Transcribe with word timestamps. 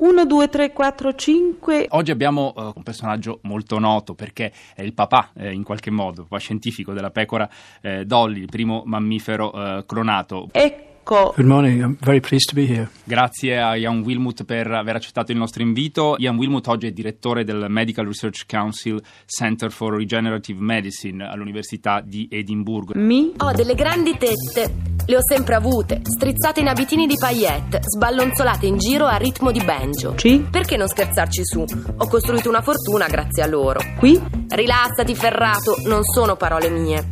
1, 0.00 0.24
2, 0.24 0.48
3, 0.48 0.72
4, 0.72 1.14
5. 1.14 1.86
Oggi 1.90 2.10
abbiamo 2.10 2.54
uh, 2.56 2.72
un 2.74 2.82
personaggio 2.82 3.40
molto 3.42 3.78
noto 3.78 4.14
perché 4.14 4.50
è 4.74 4.80
il 4.80 4.94
papà, 4.94 5.32
eh, 5.36 5.52
in 5.52 5.62
qualche 5.62 5.90
modo, 5.90 6.22
papà 6.22 6.38
scientifico 6.38 6.94
della 6.94 7.10
pecora 7.10 7.48
eh, 7.82 8.06
Dolly, 8.06 8.40
il 8.40 8.48
primo 8.48 8.82
mammifero 8.86 9.52
eh, 9.52 9.84
clonato. 9.84 10.48
Ecco. 10.52 10.89
Good 11.02 11.46
morning, 11.46 11.82
I'm 11.82 11.96
very 12.00 12.20
pleased 12.20 12.50
to 12.50 12.54
be 12.54 12.66
here. 12.66 12.88
Grazie 13.02 13.60
a 13.60 13.74
Ian 13.74 14.02
Wilmut 14.02 14.44
per 14.44 14.70
aver 14.70 14.94
accettato 14.94 15.32
il 15.32 15.38
nostro 15.38 15.62
invito. 15.62 16.14
Ian 16.18 16.36
Wilmut 16.36 16.68
oggi 16.68 16.86
è 16.86 16.92
direttore 16.92 17.42
del 17.42 17.66
Medical 17.68 18.06
Research 18.06 18.44
Council 18.46 19.02
Center 19.26 19.72
for 19.72 19.94
Regenerative 19.94 20.60
Medicine 20.60 21.26
all'Università 21.26 22.00
di 22.00 22.28
Edimburgo. 22.30 22.92
Mi? 22.94 23.32
Ho 23.38 23.50
delle 23.50 23.74
grandi 23.74 24.16
tette. 24.16 24.72
Le 25.04 25.16
ho 25.16 25.20
sempre 25.26 25.56
avute, 25.56 26.02
strizzate 26.04 26.60
in 26.60 26.68
abitini 26.68 27.06
di 27.08 27.16
paillette, 27.18 27.80
sballonzolate 27.82 28.66
in 28.66 28.78
giro 28.78 29.06
a 29.06 29.16
ritmo 29.16 29.50
di 29.50 29.64
banjo. 29.64 30.14
Ci? 30.14 30.46
Perché 30.48 30.76
non 30.76 30.86
scherzarci 30.86 31.44
su? 31.44 31.64
Ho 31.96 32.06
costruito 32.06 32.48
una 32.48 32.62
fortuna 32.62 33.08
grazie 33.08 33.42
a 33.42 33.46
loro. 33.46 33.80
Qui? 33.98 34.20
Rilassati, 34.48 35.16
ferrato, 35.16 35.76
non 35.86 36.04
sono 36.04 36.36
parole 36.36 36.70
mie. 36.70 37.08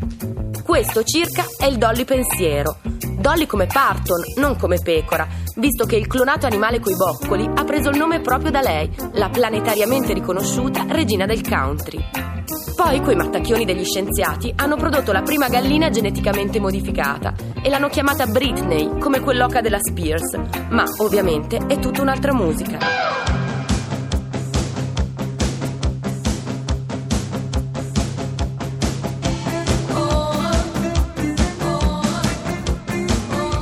Questo 0.63 1.03
circa 1.03 1.45
è 1.59 1.65
il 1.65 1.79
Dolly 1.79 2.05
pensiero. 2.05 2.79
Dolly 3.29 3.45
come 3.45 3.67
Parton, 3.67 4.23
non 4.37 4.57
come 4.57 4.79
pecora, 4.83 5.29
visto 5.57 5.85
che 5.85 5.97
il 5.97 6.07
clonato 6.07 6.47
animale 6.47 6.81
coi 6.81 6.97
boccoli 6.97 7.47
ha 7.57 7.63
preso 7.63 7.91
il 7.91 7.99
nome 7.99 8.23
proprio 8.23 8.51
da 8.51 8.63
lei, 8.63 8.91
la 9.13 9.29
planetariamente 9.29 10.15
riconosciuta 10.15 10.87
regina 10.89 11.27
del 11.27 11.47
country. 11.47 12.03
Poi 12.75 13.03
quei 13.03 13.17
mattacchioni 13.17 13.67
degli 13.67 13.85
scienziati 13.85 14.51
hanno 14.57 14.77
prodotto 14.77 15.13
la 15.13 15.21
prima 15.21 15.49
gallina 15.49 15.91
geneticamente 15.91 16.59
modificata 16.59 17.35
e 17.63 17.69
l'hanno 17.69 17.91
chiamata 17.91 18.25
Britney, 18.25 18.99
come 18.99 19.21
quell'oca 19.21 19.61
della 19.61 19.79
Spears, 19.79 20.35
ma 20.71 20.85
ovviamente 20.97 21.59
è 21.67 21.79
tutta 21.79 22.01
un'altra 22.01 22.33
musica. 22.33 23.18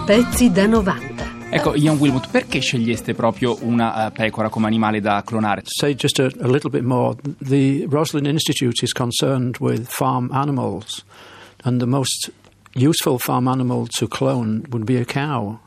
Pezzi 0.07 0.53
da 0.53 0.67
90. 0.67 1.51
Ecco, 1.51 1.75
Ian 1.75 1.97
Wilmut, 1.97 2.31
perché 2.31 2.61
sceglieste 2.61 3.13
proprio 3.13 3.59
una 3.63 4.07
uh, 4.07 4.13
pecora 4.13 4.49
come 4.49 4.67
animale 4.67 5.01
da 5.01 5.25
clonare? 5.27 5.63
Say 5.65 5.97
just 5.97 6.21
a, 6.21 6.27
a 6.27 6.47
little 6.47 6.71
bit 6.71 6.85
more. 6.85 7.17
The 7.41 7.87
Roslin 7.91 8.25
Institute 8.25 8.85
is 8.85 8.93
concerned 8.93 9.57
with 9.59 9.89
farm 9.89 10.31
animals, 10.33 11.05
and 11.65 11.81
the 11.81 11.87
most 11.87 12.31
useful 12.75 13.19
farm 13.19 13.49
animal 13.49 13.89
to 13.99 14.07
clone 14.07 14.63
would 14.71 14.85
be 14.85 14.97
a 14.97 15.05
cow. 15.05 15.59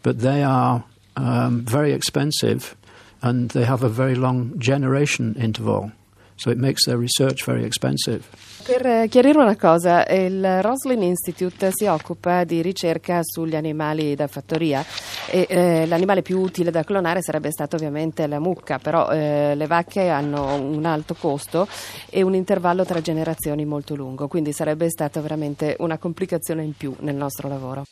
But 0.00 0.20
they 0.20 0.44
are 0.44 0.84
um, 1.16 1.64
very 1.64 1.92
expensive 1.92 2.76
and 3.20 3.50
they 3.50 3.64
have 3.64 3.82
a 3.82 3.88
very 3.88 4.14
long 4.14 4.56
generation 4.60 5.34
interval. 5.34 5.90
So 6.36 6.50
it 6.50 6.58
makes 6.58 6.84
their 6.84 6.98
research 6.98 7.44
very 7.44 7.64
expensive. 7.64 8.22
Per 8.66 8.84
eh, 8.84 9.06
chiarire 9.08 9.38
una 9.38 9.56
cosa, 9.56 10.04
il 10.08 10.60
Roslin 10.60 11.00
Institute 11.02 11.70
si 11.72 11.86
occupa 11.86 12.42
di 12.42 12.62
ricerca 12.62 13.20
sugli 13.22 13.54
animali 13.54 14.16
da 14.16 14.26
fattoria 14.26 14.84
e 15.30 15.46
eh, 15.48 15.86
l'animale 15.86 16.22
più 16.22 16.40
utile 16.40 16.72
da 16.72 16.82
clonare 16.82 17.22
sarebbe 17.22 17.52
stata 17.52 17.76
ovviamente 17.76 18.26
la 18.26 18.40
mucca, 18.40 18.80
però 18.80 19.08
eh, 19.10 19.54
le 19.54 19.66
vacche 19.68 20.08
hanno 20.08 20.56
un 20.56 20.84
alto 20.84 21.14
costo 21.14 21.68
e 22.10 22.22
un 22.22 22.34
intervallo 22.34 22.84
tra 22.84 23.00
generazioni 23.00 23.64
molto 23.64 23.94
lungo, 23.94 24.26
quindi 24.26 24.52
sarebbe 24.52 24.90
stata 24.90 25.20
veramente 25.20 25.76
una 25.78 25.96
complicazione 25.96 26.64
in 26.64 26.76
più 26.76 26.92
nel 27.00 27.14
nostro 27.14 27.48
lavoro. 27.48 27.84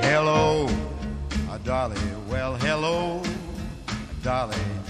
Hello, 0.00 0.66
Dolly. 1.62 1.96
Well, 2.28 2.56
hello, 2.62 3.20
Dolly. 4.22 4.83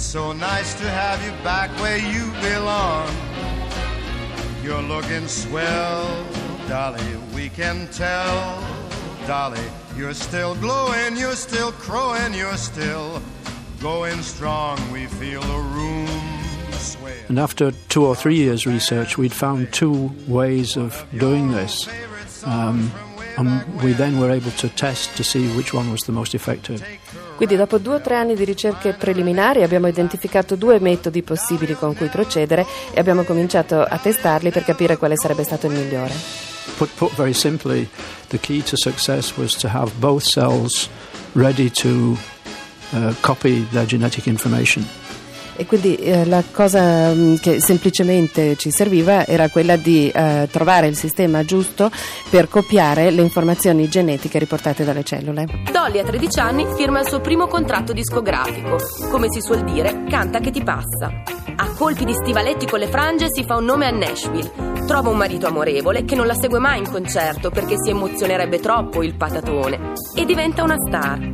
It's 0.00 0.08
so 0.08 0.32
nice 0.32 0.72
to 0.80 0.88
have 0.88 1.22
you 1.22 1.30
back 1.44 1.68
where 1.78 1.98
you 1.98 2.32
belong. 2.40 3.06
You're 4.64 4.80
looking 4.80 5.28
swell, 5.28 6.26
Dolly. 6.66 7.04
We 7.34 7.50
can 7.50 7.86
tell, 7.88 8.64
Dolly. 9.26 9.60
You're 9.94 10.14
still 10.14 10.54
glowing, 10.54 11.18
you're 11.18 11.36
still 11.36 11.72
crowing, 11.72 12.32
you're 12.32 12.56
still 12.56 13.20
going 13.82 14.22
strong. 14.22 14.78
We 14.90 15.04
feel 15.04 15.42
the 15.42 15.58
room 15.58 16.08
sway. 16.72 17.18
And 17.28 17.38
after 17.38 17.70
two 17.90 18.06
or 18.06 18.16
three 18.16 18.36
years' 18.36 18.66
research, 18.66 19.18
we'd 19.18 19.34
found 19.34 19.70
two 19.70 20.12
ways 20.26 20.78
of 20.78 21.04
doing 21.18 21.52
this. 21.52 21.86
Um, 22.46 22.90
and 23.36 23.64
we 23.82 23.94
then 23.94 24.18
were 24.18 24.32
able 24.32 24.52
to 24.56 24.68
test 24.74 25.14
to 25.16 25.22
see 25.22 25.46
which 25.54 25.72
one 25.72 25.90
was 25.90 26.00
the 26.04 26.12
most 26.12 26.34
effective. 26.34 26.84
Quindi 27.36 27.56
dopo 27.56 27.78
due 27.78 27.94
o 27.94 28.00
tre 28.00 28.16
anni 28.16 28.34
di 28.34 28.44
ricerche 28.44 28.92
preliminari 28.92 29.62
abbiamo 29.62 29.86
identificato 29.86 30.56
due 30.56 30.78
metodi 30.78 31.22
possibili 31.22 31.74
con 31.74 31.94
cui 31.96 32.08
procedere 32.08 32.66
e 32.92 33.00
abbiamo 33.00 33.22
cominciato 33.22 33.80
a 33.80 33.96
testarli 33.96 34.50
per 34.50 34.64
capire 34.64 34.98
quale 34.98 35.16
sarebbe 35.16 35.44
stato 35.44 35.66
il 35.66 35.72
migliore. 35.72 36.12
Put, 36.76 36.90
put 36.96 37.14
very 37.14 37.32
simply, 37.32 37.88
the 38.28 38.38
key 38.38 38.62
to 38.62 38.76
success 38.76 39.36
was 39.36 39.56
to 39.56 39.68
have 39.68 39.90
both 39.98 40.22
cells 40.22 40.88
ready 41.32 41.70
to 41.70 42.16
uh, 42.92 43.14
copy 43.20 43.66
their 43.70 43.86
genetic 43.86 44.26
information. 44.26 44.99
E 45.56 45.66
quindi 45.66 45.96
eh, 45.96 46.24
la 46.24 46.42
cosa 46.50 47.12
mh, 47.12 47.38
che 47.40 47.60
semplicemente 47.60 48.56
ci 48.56 48.70
serviva 48.70 49.26
era 49.26 49.48
quella 49.48 49.76
di 49.76 50.08
eh, 50.08 50.48
trovare 50.50 50.86
il 50.86 50.96
sistema 50.96 51.44
giusto 51.44 51.90
per 52.30 52.48
copiare 52.48 53.10
le 53.10 53.22
informazioni 53.22 53.88
genetiche 53.88 54.38
riportate 54.38 54.84
dalle 54.84 55.04
cellule. 55.04 55.46
Dolly 55.70 55.98
a 55.98 56.04
13 56.04 56.40
anni 56.40 56.66
firma 56.76 57.00
il 57.00 57.08
suo 57.08 57.20
primo 57.20 57.46
contratto 57.46 57.92
discografico. 57.92 58.78
Come 59.10 59.26
si 59.30 59.40
suol 59.40 59.64
dire, 59.64 60.04
canta 60.08 60.40
che 60.40 60.50
ti 60.50 60.62
passa. 60.62 61.22
A 61.56 61.74
colpi 61.76 62.04
di 62.04 62.14
stivaletti 62.14 62.66
con 62.66 62.78
le 62.78 62.88
frange 62.88 63.26
si 63.28 63.44
fa 63.44 63.56
un 63.56 63.64
nome 63.64 63.86
a 63.86 63.90
Nashville. 63.90 64.68
Trova 64.86 65.10
un 65.10 65.18
marito 65.18 65.46
amorevole 65.46 66.04
che 66.04 66.14
non 66.14 66.26
la 66.26 66.34
segue 66.34 66.58
mai 66.58 66.78
in 66.78 66.90
concerto 66.90 67.50
perché 67.50 67.74
si 67.76 67.90
emozionerebbe 67.90 68.58
troppo 68.60 69.02
il 69.02 69.14
patatone. 69.14 69.92
E 70.14 70.24
diventa 70.24 70.62
una 70.62 70.76
star. 70.78 71.29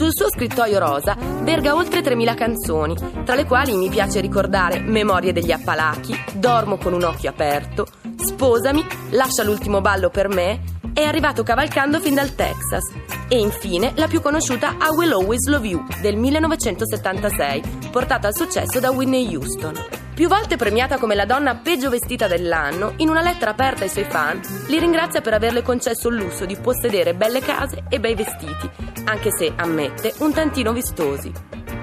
Sul 0.00 0.14
suo 0.14 0.30
scrittoio 0.30 0.78
rosa 0.78 1.14
verga 1.42 1.74
oltre 1.74 2.00
3.000 2.00 2.34
canzoni, 2.34 2.96
tra 3.22 3.34
le 3.34 3.44
quali 3.44 3.76
mi 3.76 3.90
piace 3.90 4.22
ricordare 4.22 4.80
Memorie 4.80 5.34
degli 5.34 5.52
Appalachi, 5.52 6.16
Dormo 6.36 6.78
con 6.78 6.94
un 6.94 7.02
occhio 7.02 7.28
aperto, 7.28 7.86
Sposami, 8.16 8.82
Lascia 9.10 9.42
l'ultimo 9.42 9.82
ballo 9.82 10.08
per 10.08 10.28
me, 10.28 10.62
è 10.94 11.02
arrivato 11.02 11.42
cavalcando 11.42 12.00
fin 12.00 12.14
dal 12.14 12.34
Texas 12.34 12.94
e 13.28 13.38
infine 13.38 13.92
la 13.96 14.06
più 14.06 14.22
conosciuta 14.22 14.70
I 14.70 14.96
Will 14.96 15.12
Always 15.12 15.46
Love 15.48 15.68
You 15.68 15.84
del 16.00 16.16
1976, 16.16 17.62
portata 17.90 18.26
al 18.26 18.34
successo 18.34 18.80
da 18.80 18.90
Whitney 18.92 19.34
Houston. 19.34 19.99
Più 20.20 20.28
volte 20.28 20.56
premiata 20.56 20.98
come 20.98 21.14
la 21.14 21.24
donna 21.24 21.54
peggio 21.54 21.88
vestita 21.88 22.26
dell'anno, 22.26 22.92
in 22.96 23.08
una 23.08 23.22
lettera 23.22 23.52
aperta 23.52 23.84
ai 23.84 23.88
suoi 23.88 24.04
fan, 24.04 24.38
li 24.66 24.78
ringrazia 24.78 25.22
per 25.22 25.32
averle 25.32 25.62
concesso 25.62 26.08
il 26.08 26.16
lusso 26.16 26.44
di 26.44 26.56
possedere 26.56 27.14
belle 27.14 27.40
case 27.40 27.84
e 27.88 27.98
bei 28.00 28.14
vestiti, 28.14 28.68
anche 29.04 29.30
se, 29.30 29.50
ammette, 29.56 30.12
un 30.18 30.30
tantino 30.34 30.74
vistosi. 30.74 31.32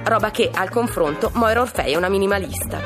Roba 0.03 0.30
che, 0.30 0.52
al 0.53 0.70
confronto, 0.70 1.31
Moira 1.34 1.62
Orfei 1.62 1.94
è 1.94 1.96
una 1.96 2.09
minimalista. 2.09 2.80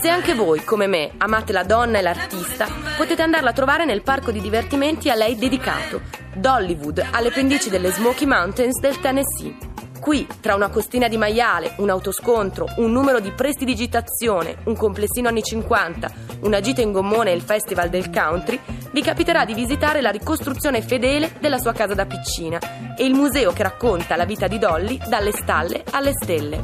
Se 0.00 0.08
anche 0.08 0.32
voi, 0.32 0.64
come 0.64 0.86
me, 0.86 1.10
amate 1.18 1.52
la 1.52 1.64
donna 1.64 1.98
e 1.98 2.00
l'artista, 2.00 2.66
potete 2.96 3.20
andarla 3.20 3.50
a 3.50 3.52
trovare 3.52 3.84
nel 3.84 4.00
parco 4.00 4.30
di 4.30 4.40
divertimenti 4.40 5.10
a 5.10 5.14
lei 5.14 5.36
dedicato, 5.36 6.00
Dollywood, 6.34 7.06
alle 7.10 7.30
pendici 7.32 7.68
delle 7.68 7.90
Smoky 7.90 8.24
Mountains 8.24 8.80
del 8.80 8.98
Tennessee. 8.98 9.71
Qui, 10.02 10.26
tra 10.40 10.56
una 10.56 10.68
costina 10.68 11.06
di 11.06 11.16
maiale, 11.16 11.74
un 11.76 11.88
autoscontro, 11.88 12.66
un 12.78 12.90
numero 12.90 13.20
di 13.20 13.30
prestidigitazione, 13.30 14.56
un 14.64 14.74
complessino 14.74 15.28
anni 15.28 15.44
50, 15.44 16.12
una 16.40 16.58
gita 16.58 16.80
in 16.80 16.90
gommone 16.90 17.30
e 17.30 17.36
il 17.36 17.40
festival 17.40 17.88
del 17.88 18.10
country, 18.10 18.58
vi 18.90 19.00
capiterà 19.00 19.44
di 19.44 19.54
visitare 19.54 20.00
la 20.00 20.10
ricostruzione 20.10 20.82
fedele 20.82 21.34
della 21.38 21.58
sua 21.58 21.72
casa 21.72 21.94
da 21.94 22.04
piccina 22.04 22.58
e 22.96 23.04
il 23.04 23.14
museo 23.14 23.52
che 23.52 23.62
racconta 23.62 24.16
la 24.16 24.24
vita 24.24 24.48
di 24.48 24.58
Dolly 24.58 24.98
dalle 25.06 25.30
stalle 25.30 25.84
alle 25.92 26.14
stelle. 26.20 26.60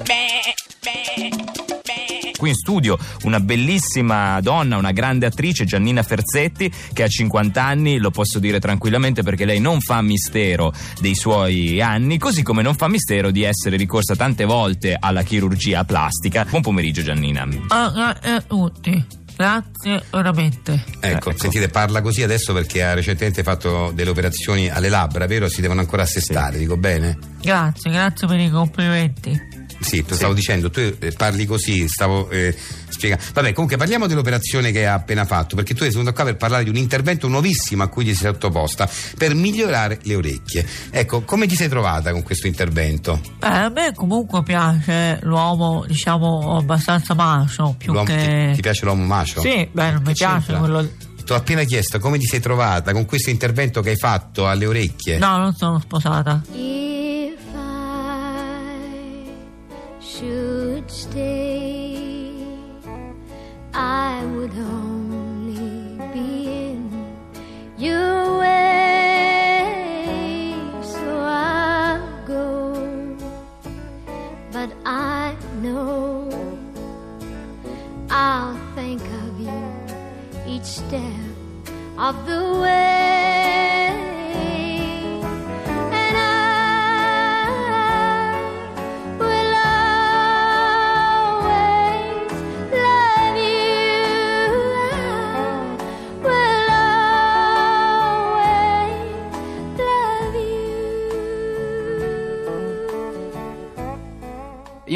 Qui 2.39 2.51
in 2.51 2.55
studio 2.55 2.97
una 3.25 3.41
bellissima 3.41 4.41
donna, 4.41 4.77
una 4.77 4.93
grande 4.93 5.27
attrice, 5.27 5.65
Giannina 5.65 6.05
Ferzetti, 6.05 6.73
che 6.93 7.03
ha 7.03 7.09
50 7.09 7.61
anni, 7.63 7.99
lo 7.99 8.11
posso 8.11 8.39
dire 8.39 8.61
tranquillamente 8.61 9.25
perché 9.25 9.45
lei 9.45 9.59
non 9.59 9.81
fa 9.81 10.01
mistero 10.03 10.73
dei 11.01 11.17
suoi 11.17 11.83
anni, 11.83 12.17
così 12.17 12.45
come 12.45 12.63
non 12.63 12.77
fa 12.77 12.87
mistero 12.87 13.33
di 13.33 13.43
essere 13.43 13.77
ricorsa 13.77 14.15
tante 14.15 14.45
volte 14.45 14.97
alla 14.99 15.23
chirurgia 15.23 15.83
plastica. 15.83 16.47
Buon 16.49 16.63
pomeriggio 16.63 17.03
Giannina. 17.03 17.47
Ah, 17.69 17.91
grazie 17.91 18.31
a 18.31 18.41
tutti. 18.41 19.07
Grazie 19.37 20.03
veramente. 20.11 20.85
Ecco, 21.01 21.33
sentite, 21.37 21.69
parla 21.69 22.03
così 22.03 22.23
adesso 22.23 22.53
perché 22.53 22.83
ha 22.83 22.95
recentemente 22.95 23.43
fatto 23.43 23.93
delle 23.95 24.11
operazioni 24.11 24.69
alle 24.69 24.89
labbra, 24.89 25.27
vero? 25.27 25.49
Si 25.49 25.61
devono 25.61 25.81
ancora 25.81 26.03
assestare, 26.03 26.59
dico 26.59 26.77
bene? 26.77 27.19
Grazie, 27.41 27.91
grazie 27.91 28.27
per 28.27 28.41
i 28.41 28.51
complimenti. 28.51 29.58
Sì, 29.81 30.03
te 30.03 30.11
lo 30.11 30.17
stavo 30.17 30.35
dicendo, 30.35 30.71
tu 30.71 30.81
eh, 30.81 31.13
parli 31.13 31.47
così, 31.47 31.87
stavo 31.89 32.29
eh, 32.31 32.55
spiegando. 32.89 33.25
Vabbè, 33.33 33.53
comunque 33.53 33.77
parliamo 33.77 34.07
dell'operazione 34.07 34.73
che 34.73 34.87
ha 34.87 34.95
appena 34.95 35.25
fatto, 35.25 35.55
perché 35.57 35.75
tu 35.75 35.83
sei 35.83 35.91
venuto 35.91 36.13
qua 36.13 36.25
per 36.25 36.37
parlare 36.37 36.65
di 36.65 36.71
un 36.71 36.77
intervento 36.77 37.29
nuovissimo 37.29 37.83
a 37.83 37.89
cui 37.89 38.05
ti 38.05 38.15
sei 38.15 38.33
sottoposta 38.33 38.89
per 39.17 39.35
migliorare 39.35 40.01
le 40.03 40.15
orecchie. 40.17 40.67
Ecco, 40.91 41.23
come 41.23 41.47
ti 41.47 41.55
sei 41.55 41.69
trovata 41.69 42.11
con 42.13 42.23
questo 42.23 42.47
intervento? 42.47 43.21
Beh, 43.39 43.47
a 43.47 43.69
me 43.69 43.93
comunque 43.95 44.43
piace 44.43 45.21
l'uomo, 45.23 45.85
diciamo, 45.87 46.57
abbastanza 46.57 47.15
macio, 47.15 47.75
più 47.79 47.93
L'uomo- 47.93 48.07
che... 48.07 48.47
ti, 48.49 48.57
ti 48.57 48.61
piace 48.63 48.85
l'uomo 48.85 49.05
macio? 49.05 49.41
Sì, 49.41 49.69
beh, 49.71 49.93
non 49.93 50.03
mi 50.05 50.13
piace 50.13 50.47
c'entra? 50.47 50.59
quello... 50.59 50.91
Ti 51.25 51.35
ho 51.35 51.37
appena 51.37 51.63
chiesto 51.65 51.99
come 51.99 52.17
ti 52.17 52.25
sei 52.25 52.41
trovata 52.41 52.93
con 52.93 53.05
questo 53.05 53.29
intervento 53.29 53.83
che 53.83 53.91
hai 53.91 53.97
fatto 53.97 54.49
alle 54.49 54.65
orecchie. 54.65 55.19
No, 55.19 55.37
non 55.37 55.55
sono 55.55 55.79
sposata. 55.79 56.43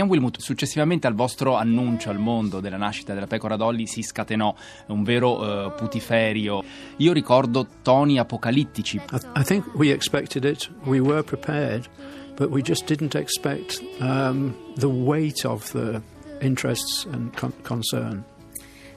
Ian 0.03 0.11
Wilmut, 0.11 0.41
successivamente 0.41 1.07
al 1.07 1.15
vostro 1.15 1.55
annuncio 1.55 2.11
al 2.11 2.19
mondo 2.19 2.59
della 2.59 2.77
nascita 2.77 3.15
della 3.15 3.29
pecora 3.29 3.55
Dolly 3.57 3.87
si 3.87 4.03
scatenò 4.03 4.53
un 4.87 5.05
vero 5.05 5.67
eh, 5.67 5.71
putiferio. 5.77 6.65
Io 6.97 7.13
ricordo 7.13 7.67
toni 7.83 8.19
apocalittici. 8.19 8.97
I, 8.97 9.19
I 9.37 9.45
think 9.45 9.65
we 9.75 9.93
expected 9.93 10.45
it, 10.45 10.69
we 10.85 10.99
were 10.99 11.23
prepared, 11.23 11.89
but 12.35 12.51
we 12.51 12.63
just 12.63 12.85
didn't 12.85 13.15
expect 13.15 13.81
um, 14.01 14.55
the 14.77 14.89
weight 14.89 15.45
of 15.45 15.71
the 15.71 16.01
interests 16.41 17.07
and 17.13 17.37
con- 17.37 17.55
concern. 17.63 18.25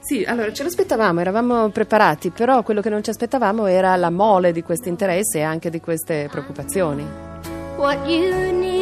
Sì, 0.00 0.24
allora 0.24 0.52
ce 0.52 0.62
l'aspettavamo, 0.62 1.20
eravamo 1.20 1.68
preparati, 1.70 2.30
però 2.30 2.62
quello 2.62 2.80
che 2.80 2.90
non 2.90 3.02
ci 3.02 3.10
aspettavamo 3.10 3.66
era 3.66 3.94
la 3.96 4.10
mole 4.10 4.52
di 4.52 4.62
questi 4.62 4.88
interessi 4.88 5.38
e 5.38 5.42
anche 5.42 5.70
di 5.70 5.80
queste 5.80 6.28
preoccupazioni. 6.30 7.26
what 7.76 8.08
you 8.08 8.52
need. 8.52 8.75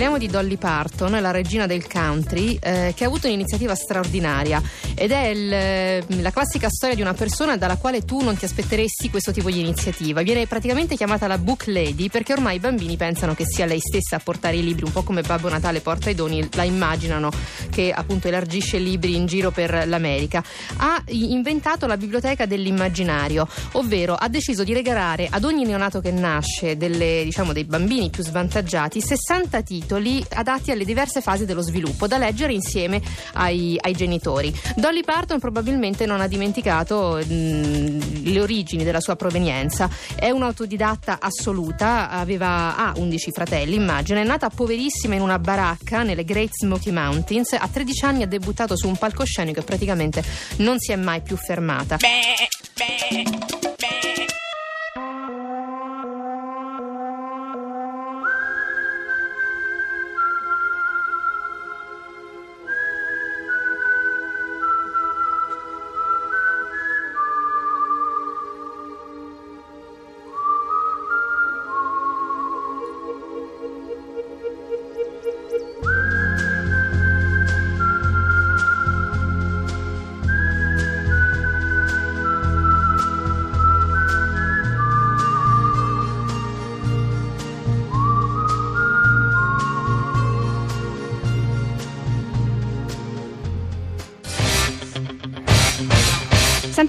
Parliamo 0.00 0.24
di 0.26 0.32
Dolly 0.32 0.56
Parton, 0.56 1.20
la 1.20 1.30
regina 1.30 1.66
del 1.66 1.86
country, 1.86 2.56
eh, 2.58 2.94
che 2.96 3.04
ha 3.04 3.06
avuto 3.06 3.26
un'iniziativa 3.26 3.74
straordinaria 3.74 4.62
ed 5.00 5.12
è 5.12 5.28
il- 5.28 6.20
la 6.20 6.30
classica 6.30 6.68
storia 6.68 6.94
di 6.94 7.00
una 7.00 7.14
persona 7.14 7.56
dalla 7.56 7.76
quale 7.76 8.04
tu 8.04 8.20
non 8.20 8.36
ti 8.36 8.44
aspetteresti 8.44 9.08
questo 9.08 9.32
tipo 9.32 9.50
di 9.50 9.58
iniziativa. 9.58 10.20
Viene 10.20 10.46
praticamente 10.46 10.94
chiamata 10.94 11.26
la 11.26 11.38
book 11.38 11.68
lady 11.68 12.10
perché 12.10 12.34
ormai 12.34 12.56
i 12.56 12.58
bambini 12.58 12.98
pensano 12.98 13.34
che 13.34 13.44
sia 13.46 13.64
lei 13.64 13.80
stessa 13.80 14.16
a 14.16 14.18
portare 14.18 14.56
i 14.56 14.62
libri, 14.62 14.84
un 14.84 14.92
po' 14.92 15.02
come 15.02 15.22
Babbo 15.22 15.48
Natale 15.48 15.80
porta 15.80 16.10
i 16.10 16.14
doni, 16.14 16.46
la 16.52 16.64
immaginano 16.64 17.30
che 17.70 17.92
appunto 17.92 18.28
elargisce 18.28 18.76
libri 18.76 19.16
in 19.16 19.24
giro 19.24 19.50
per 19.50 19.88
l'America. 19.88 20.44
Ha 20.76 21.02
i- 21.08 21.32
inventato 21.32 21.86
la 21.86 21.96
biblioteca 21.96 22.44
dell'immaginario, 22.44 23.48
ovvero 23.72 24.14
ha 24.14 24.28
deciso 24.28 24.64
di 24.64 24.74
regalare 24.74 25.28
ad 25.30 25.44
ogni 25.44 25.64
neonato 25.64 26.00
che 26.00 26.10
nasce 26.10 26.76
delle, 26.76 27.22
diciamo, 27.24 27.54
dei 27.54 27.64
bambini 27.64 28.10
più 28.10 28.22
svantaggiati 28.22 29.00
60 29.00 29.62
titoli 29.62 30.22
adatti 30.34 30.70
alle 30.72 30.84
diverse 30.84 31.22
fasi 31.22 31.46
dello 31.46 31.62
sviluppo 31.62 32.06
da 32.06 32.18
leggere 32.18 32.52
insieme 32.52 33.00
ai, 33.32 33.78
ai 33.80 33.92
genitori. 33.94 34.54
Dolly 34.90 35.04
Parton 35.04 35.38
probabilmente 35.38 36.04
non 36.04 36.20
ha 36.20 36.26
dimenticato 36.26 37.20
mh, 37.24 38.24
le 38.24 38.40
origini 38.40 38.82
della 38.82 38.98
sua 38.98 39.14
provenienza. 39.14 39.88
È 40.16 40.30
un'autodidatta 40.30 41.18
assoluta, 41.20 42.10
aveva, 42.10 42.74
ha 42.74 42.92
11 42.96 43.30
fratelli, 43.30 43.76
immagina, 43.76 44.18
è 44.18 44.24
nata 44.24 44.48
poverissima 44.48 45.14
in 45.14 45.20
una 45.20 45.38
baracca 45.38 46.02
nelle 46.02 46.24
Great 46.24 46.50
Smoky 46.50 46.90
Mountains. 46.90 47.52
A 47.52 47.68
13 47.68 48.04
anni 48.04 48.22
ha 48.24 48.26
debuttato 48.26 48.76
su 48.76 48.88
un 48.88 48.96
palcoscenico 48.96 49.60
e 49.60 49.62
praticamente 49.62 50.24
non 50.56 50.80
si 50.80 50.90
è 50.90 50.96
mai 50.96 51.20
più 51.20 51.36
fermata. 51.36 51.96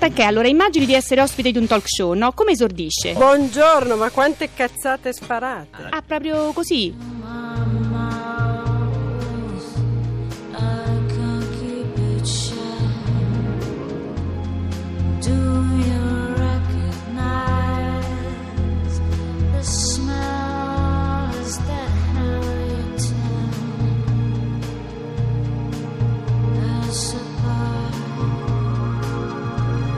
Sant'Anché, 0.02 0.24
allora 0.24 0.48
immagini 0.48 0.88
di 0.88 0.96
essere 0.96 1.22
ospite 1.22 1.52
di 1.52 1.60
un 1.60 1.68
talk 1.68 1.84
show, 1.86 2.14
no? 2.14 2.32
Come 2.32 2.54
esordisce? 2.54 3.14
Buongiorno, 3.14 3.96
ma 3.98 4.10
quante 4.10 4.50
cazzate 4.52 5.14
sparate. 5.14 5.90
Ah, 5.92 6.02
proprio 6.02 6.52
così? 6.54 6.92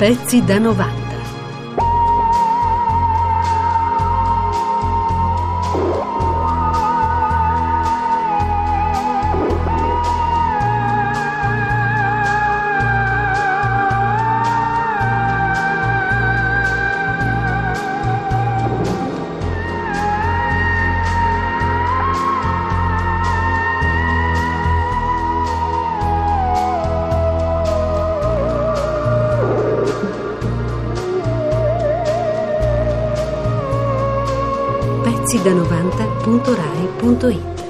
Pezzi 0.03 0.41
da 0.45 0.60
90. 0.60 1.02
Pezzi 35.34 35.46
da 35.46 35.56
90.rai.it 35.56 37.62